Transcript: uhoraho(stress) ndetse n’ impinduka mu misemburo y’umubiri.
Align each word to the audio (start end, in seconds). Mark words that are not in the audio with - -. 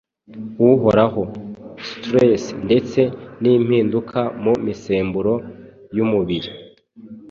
uhoraho(stress) 0.69 2.43
ndetse 2.65 2.99
n’ 3.41 3.43
impinduka 3.55 4.19
mu 4.43 4.53
misemburo 4.65 5.33
y’umubiri. 5.95 6.49